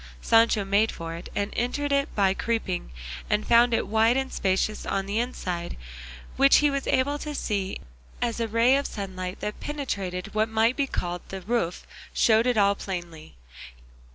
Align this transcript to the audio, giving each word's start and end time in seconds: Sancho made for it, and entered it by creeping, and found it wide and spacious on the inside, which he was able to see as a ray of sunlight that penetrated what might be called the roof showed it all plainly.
Sancho 0.19 0.65
made 0.65 0.91
for 0.91 1.13
it, 1.13 1.29
and 1.35 1.53
entered 1.55 1.91
it 1.91 2.09
by 2.15 2.33
creeping, 2.33 2.89
and 3.29 3.45
found 3.45 3.71
it 3.71 3.85
wide 3.85 4.17
and 4.17 4.33
spacious 4.33 4.83
on 4.83 5.05
the 5.05 5.19
inside, 5.19 5.77
which 6.37 6.55
he 6.55 6.71
was 6.71 6.87
able 6.87 7.19
to 7.19 7.35
see 7.35 7.77
as 8.19 8.39
a 8.39 8.47
ray 8.47 8.75
of 8.77 8.87
sunlight 8.87 9.41
that 9.41 9.59
penetrated 9.59 10.33
what 10.33 10.49
might 10.49 10.75
be 10.75 10.87
called 10.87 11.21
the 11.29 11.41
roof 11.41 11.85
showed 12.15 12.47
it 12.47 12.57
all 12.57 12.73
plainly. 12.73 13.35